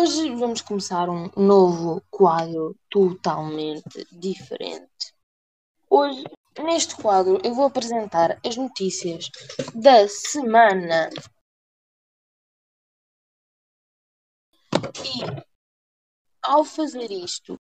[0.00, 5.12] Hoje vamos começar um novo quadro totalmente diferente.
[5.90, 6.22] Hoje,
[6.56, 9.28] neste quadro, eu vou apresentar as notícias
[9.74, 11.10] da semana.
[15.04, 15.42] E,
[16.44, 17.56] ao fazer isto,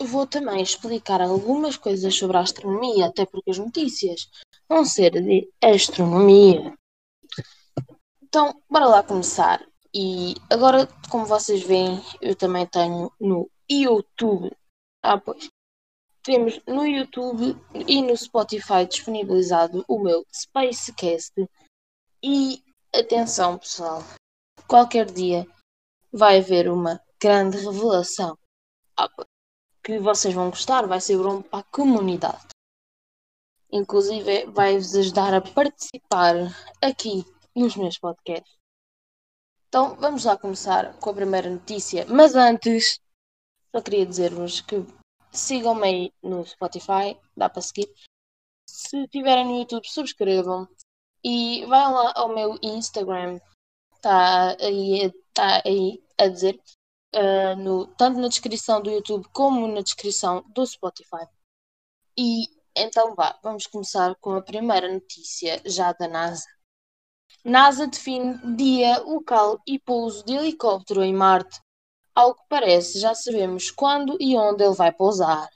[0.00, 4.30] vou também explicar algumas coisas sobre a astronomia, até porque as notícias
[4.68, 6.78] vão ser de astronomia.
[8.22, 9.71] Então, bora lá começar.
[9.94, 14.50] E agora, como vocês veem, eu também tenho no YouTube.
[15.02, 15.48] Ah, pois.
[16.22, 21.32] Temos no YouTube e no Spotify disponibilizado o meu Spacecast.
[22.22, 22.62] E
[22.94, 24.02] atenção, pessoal,
[24.68, 25.46] qualquer dia
[26.12, 28.38] vai haver uma grande revelação.
[28.96, 29.10] Ah,
[29.82, 32.46] que vocês vão gostar, vai ser bom para a comunidade.
[33.70, 36.34] Inclusive, vai-vos ajudar a participar
[36.80, 38.61] aqui nos meus podcasts.
[39.72, 42.04] Então vamos lá começar com a primeira notícia.
[42.06, 43.00] Mas antes,
[43.74, 44.84] só queria dizer-vos que
[45.32, 47.90] sigam-me aí no Spotify, dá para seguir.
[48.68, 50.68] Se estiverem no YouTube, subscrevam.
[51.24, 53.40] E vão lá ao meu Instagram,
[53.94, 56.60] está aí, tá aí a dizer,
[57.16, 61.26] uh, no, tanto na descrição do YouTube como na descrição do Spotify.
[62.14, 62.44] E
[62.76, 66.44] então vá, vamos começar com a primeira notícia já da NASA.
[67.44, 71.60] NASA define dia, local e pouso de helicóptero em Marte.
[72.14, 75.48] Ao que parece, já sabemos quando e onde ele vai pousar.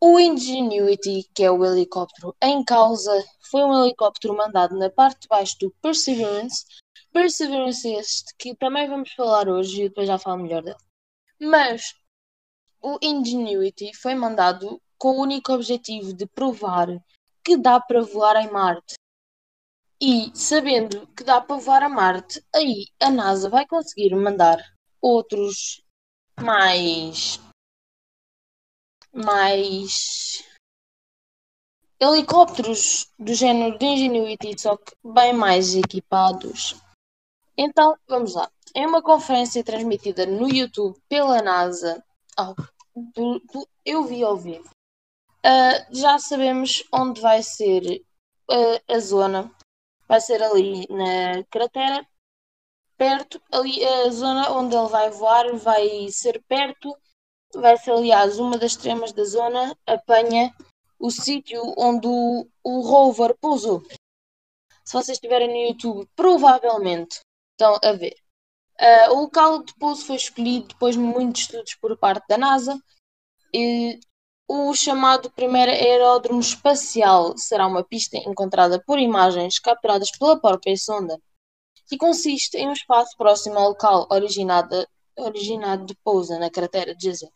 [0.00, 3.12] O Ingenuity, que é o helicóptero em causa,
[3.50, 6.64] foi um helicóptero mandado na parte de baixo do Perseverance.
[7.12, 10.76] Perseverance este que também vamos falar hoje e depois já falo melhor dele.
[11.38, 11.94] Mas
[12.80, 16.88] o Ingenuity foi mandado com o único objetivo de provar
[17.44, 18.94] que dá para voar em Marte.
[20.04, 24.58] E sabendo que dá para voar a Marte, aí a NASA vai conseguir mandar
[25.00, 25.80] outros
[26.40, 27.38] mais
[29.12, 30.42] mais
[32.00, 36.74] helicópteros do género de Ingenuity, só que bem mais equipados.
[37.56, 38.50] Então, vamos lá.
[38.74, 42.02] Em uma conferência transmitida no YouTube pela NASA,
[42.36, 42.56] oh,
[43.84, 44.68] eu vi ao vivo,
[45.46, 48.02] uh, já sabemos onde vai ser
[48.50, 49.48] uh, a zona
[50.12, 52.06] vai ser ali na cratera,
[52.98, 56.94] perto, ali a zona onde ele vai voar vai ser perto,
[57.54, 60.54] vai ser aliás uma das extremas da zona, apanha
[60.98, 63.82] o sítio onde o, o rover pousou.
[64.84, 67.20] Se vocês estiverem no YouTube, provavelmente
[67.52, 68.14] estão a ver.
[68.78, 72.78] Uh, o local de pouso foi escolhido depois de muitos estudos por parte da NASA
[73.50, 73.98] e
[74.48, 81.18] o chamado primeiro aeródromo espacial será uma pista encontrada por imagens capturadas pela própria sonda
[81.90, 84.86] e consiste em um espaço próximo ao local originado,
[85.16, 87.32] originado de pouso na cratera de Jezero.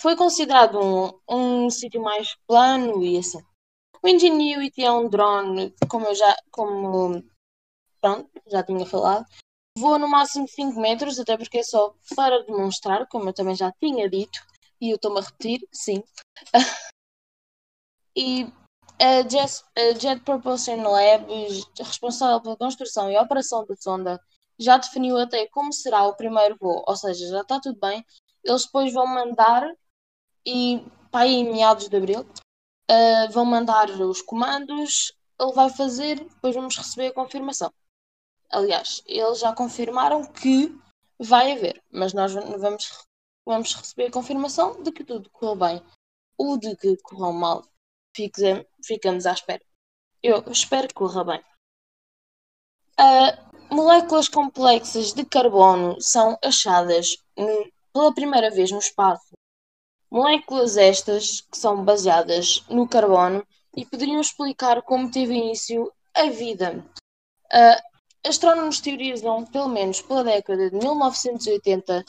[0.00, 3.40] Foi considerado um, um sítio mais plano e assim.
[4.00, 7.20] O Ingenuity é um drone, como eu já, como,
[8.00, 9.26] pronto, já tinha falado,
[9.76, 13.72] voa no máximo 5 metros, até porque é só para demonstrar, como eu também já
[13.72, 14.38] tinha dito,
[14.80, 16.02] e eu estou-me a repetir, sim.
[18.16, 18.52] e
[19.00, 21.26] a Jet, a Jet Propulsion Lab,
[21.78, 24.20] responsável pela construção e operação da sonda,
[24.58, 28.04] já definiu até como será o primeiro voo, ou seja, já está tudo bem.
[28.44, 29.62] Eles depois vão mandar,
[30.44, 32.22] e para aí em meados de abril,
[32.90, 37.72] uh, vão mandar os comandos, ele vai fazer, depois vamos receber a confirmação.
[38.50, 40.76] Aliás, eles já confirmaram que
[41.18, 43.06] vai haver, mas nós vamos
[43.48, 45.82] vamos receber a confirmação de que tudo correu bem
[46.36, 47.64] ou de que correu mal.
[48.14, 49.64] Ficamos à espera.
[50.22, 51.42] Eu espero que corra bem.
[53.00, 57.16] Uh, moléculas complexas de carbono são achadas
[57.92, 59.32] pela primeira vez no espaço.
[60.10, 66.84] Moléculas estas que são baseadas no carbono e poderiam explicar como teve início a vida.
[67.46, 72.04] Uh, astrónomos teorizam, pelo menos pela década de 1980,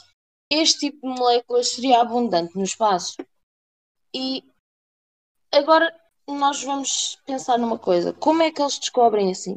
[0.50, 3.16] este tipo de moléculas seria abundante no espaço.
[4.14, 4.42] E
[5.52, 5.94] agora
[6.26, 9.56] nós vamos pensar numa coisa: como é que eles descobrem assim?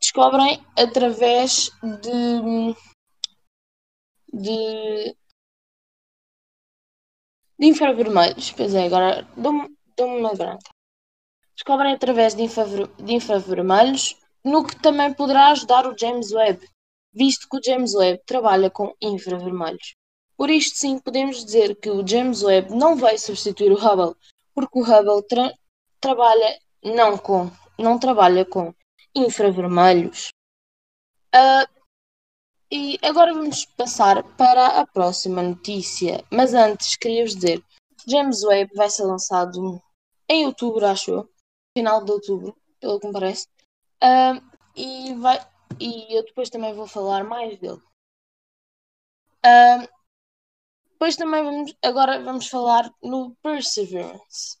[0.00, 2.74] Descobrem através de.
[4.32, 5.16] de.
[7.58, 8.52] de infravermelhos.
[8.52, 10.70] Pois é, agora dou-me uma branca.
[11.54, 16.64] Descobrem através de, infraver, de infravermelhos, no que também poderá ajudar o James Webb,
[17.12, 19.96] visto que o James Webb trabalha com infravermelhos.
[20.38, 24.14] Por isto sim, podemos dizer que o James Webb não vai substituir o Hubble,
[24.54, 25.52] porque o Hubble tra
[26.00, 28.72] trabalha não com não trabalha com
[29.14, 30.28] infravermelhos.
[31.34, 31.66] Uh,
[32.70, 36.24] E agora vamos passar para a próxima notícia.
[36.30, 37.64] Mas antes, queria-vos dizer:
[38.06, 39.82] James Webb vai ser lançado
[40.28, 41.30] em outubro, acho eu.
[41.76, 43.46] Final de outubro, pelo que me parece.
[44.02, 44.40] Uh,
[44.76, 45.38] e, vai,
[45.80, 47.80] e eu depois também vou falar mais dele.
[49.44, 49.88] Uh,
[50.98, 54.58] depois também vamos, agora vamos falar no Perseverance.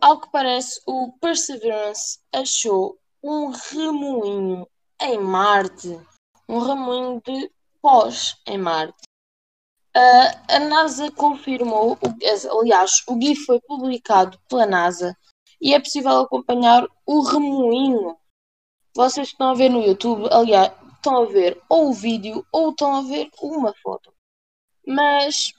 [0.00, 4.68] Ao que parece, o Perseverance achou um remoinho
[5.00, 5.98] em Marte
[6.48, 7.50] um ramoinho de
[7.80, 9.02] pós em Marte.
[9.96, 11.96] Uh, a NASA confirmou,
[12.60, 15.16] aliás, o GIF foi publicado pela NASA
[15.60, 18.16] e é possível acompanhar o remoinho.
[18.94, 22.96] Vocês estão a ver no YouTube, aliás, estão a ver ou o vídeo ou estão
[22.96, 24.13] a ver uma foto.
[24.86, 25.52] Mas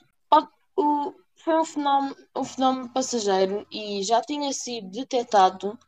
[0.76, 5.78] o, foi um fenómeno, um fenómeno passageiro e já tinha sido detectado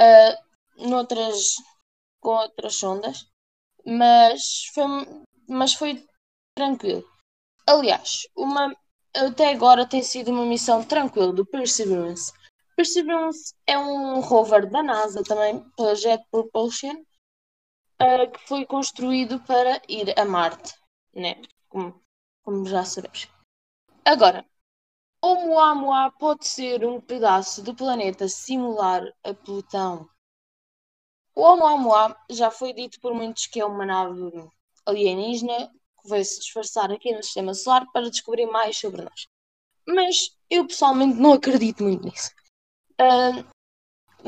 [0.00, 1.56] uh, noutras,
[2.20, 3.26] com outras sondas
[3.84, 4.84] mas foi,
[5.48, 6.04] mas foi
[6.56, 7.04] tranquilo.
[7.66, 8.74] Aliás, uma,
[9.14, 12.32] até agora tem sido uma missão tranquila do Perseverance.
[12.76, 16.96] Perseverance é um rover da NASA também, pela Jet Propulsion,
[18.02, 20.74] uh, que foi construído para ir a Marte,
[21.14, 21.40] né?
[21.68, 22.00] como,
[22.44, 23.28] como já sabemos.
[24.04, 24.44] Agora,
[25.22, 30.08] o Muamua pode ser um pedaço do planeta similar a Plutão.
[31.34, 34.30] O Oumuamua já foi dito por muitos que é uma nave
[34.86, 35.68] alienígena
[36.00, 39.26] que veio se disfarçar aqui no sistema solar para descobrir mais sobre nós.
[39.86, 42.30] Mas eu pessoalmente não acredito muito nisso.
[43.00, 43.40] Uh,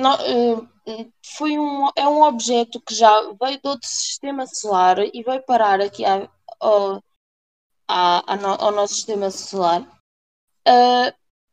[0.00, 5.42] uh, foi um, é um objeto que já veio do outro sistema solar e veio
[5.44, 6.28] parar aqui a,
[6.58, 7.02] ao,
[7.88, 8.22] a,
[8.64, 9.82] ao nosso sistema solar.
[10.66, 11.12] Uh,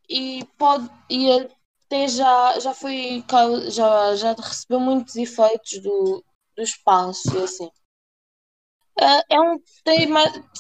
[0.10, 3.24] e pode e até já, já foi
[3.70, 6.24] já, já recebeu muitos efeitos do,
[6.56, 7.70] do espaço e assim.
[9.00, 10.08] Uh, é um tem,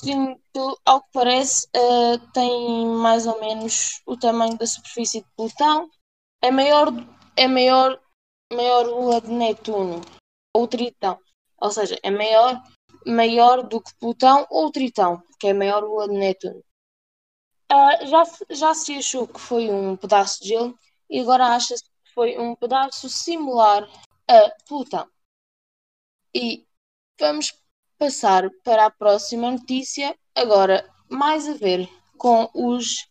[0.02, 0.42] tem,
[0.86, 5.88] ao que parece uh, tem mais ou menos o tamanho da superfície de Plutão
[6.42, 6.88] é maior
[7.36, 8.00] é maior
[8.52, 10.02] maior lua de Netuno
[10.56, 11.19] ou Tritão
[11.62, 12.60] ou seja é maior
[13.06, 16.64] maior do que Plutão ou Tritão que é maior lua de Netuno
[17.72, 20.78] uh, já já se achou que foi um pedaço de gelo
[21.10, 23.88] e agora acha-se que foi um pedaço similar
[24.28, 25.08] a Plutão.
[26.34, 26.66] E
[27.20, 27.54] vamos
[27.98, 33.08] passar para a próxima notícia, agora mais a ver com os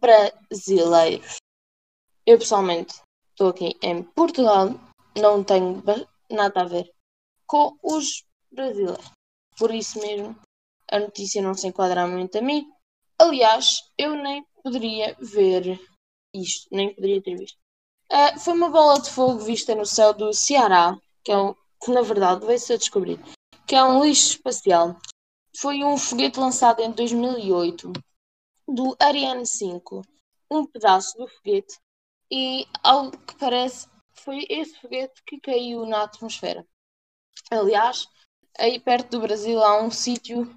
[0.00, 1.36] brasileiros.
[2.26, 4.70] Eu pessoalmente estou aqui em Portugal,
[5.16, 5.82] não tenho
[6.30, 6.92] nada a ver
[7.46, 8.24] com os
[8.54, 9.10] brasileiros.
[9.58, 10.36] Por isso mesmo,
[10.90, 12.70] a notícia não se enquadra muito a mim.
[13.18, 15.80] Aliás, eu nem poderia ver
[16.34, 17.56] isto, nem poderia ter visto.
[18.10, 21.90] Uh, foi uma bola de fogo vista no céu do Ceará, que é um, que
[21.90, 23.18] na verdade veio-se a descobrir,
[23.66, 24.96] que é um lixo espacial.
[25.56, 27.92] Foi um foguete lançado em 2008
[28.68, 30.02] do Ariane 5,
[30.50, 31.78] um pedaço do foguete,
[32.30, 36.66] e ao que parece foi esse foguete que caiu na atmosfera.
[37.50, 38.06] Aliás,
[38.58, 40.48] aí perto do Brasil há um sítio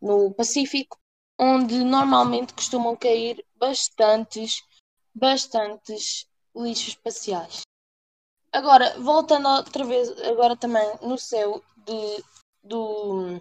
[0.00, 0.98] no Pacífico
[1.38, 4.62] onde normalmente costumam cair bastantes
[5.14, 7.62] bastantes lixos espaciais.
[8.52, 12.24] Agora, voltando outra vez, agora também no céu de,
[12.62, 13.40] do,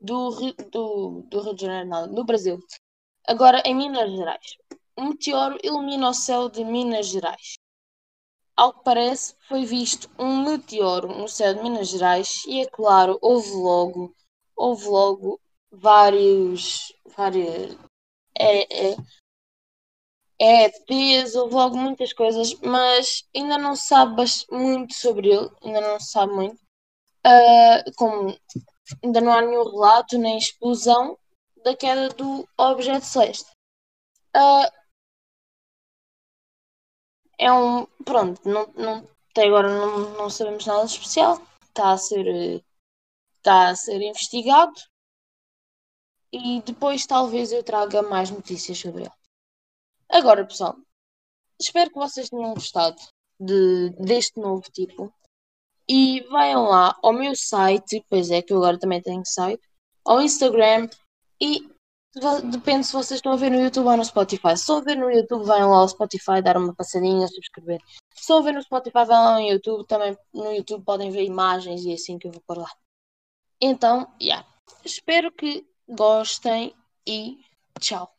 [0.00, 0.30] do,
[0.70, 2.58] do, do Rio de Janeiro, não, no Brasil.
[3.26, 4.56] Agora em Minas Gerais.
[4.96, 7.54] Um meteoro ilumina o céu de Minas Gerais.
[8.56, 13.18] Ao que parece, foi visto um meteoro no céu de Minas Gerais e, é claro,
[13.20, 14.14] houve logo,
[14.54, 15.40] houve logo
[15.72, 17.76] vários, vários
[18.38, 18.96] é, é,
[20.40, 25.80] é ETs, houve logo muitas coisas, mas ainda não se sabe muito sobre ele, ainda
[25.80, 26.62] não se sabe muito.
[27.26, 28.36] Uh, como
[29.02, 31.18] ainda não há nenhum relato nem explosão
[31.64, 33.50] da queda do objeto celeste.
[34.36, 34.83] Uh,
[37.38, 37.86] é um.
[38.04, 41.40] Pronto, não, não, até agora não, não sabemos nada especial.
[41.68, 42.64] Está a ser.
[43.38, 44.74] Está a ser investigado.
[46.32, 49.12] E depois talvez eu traga mais notícias sobre ele.
[50.08, 50.76] Agora, pessoal,
[51.60, 53.00] espero que vocês tenham gostado
[53.38, 55.12] de, deste novo tipo.
[55.88, 59.62] E vayam lá ao meu site, pois é, que eu agora também tenho site,
[60.04, 60.88] ao Instagram
[61.40, 61.68] e
[62.50, 64.56] depende se vocês estão a ver no YouTube ou no Spotify.
[64.56, 67.80] Se ver no YouTube, vão lá ao Spotify, dar uma passadinha, subscrever.
[68.14, 69.86] Se ver no Spotify, vão lá no YouTube.
[69.86, 72.70] Também no YouTube podem ver imagens e é assim que eu vou por lá.
[73.60, 74.46] Então, yeah.
[74.84, 76.74] espero que gostem
[77.06, 77.38] e
[77.80, 78.14] tchau.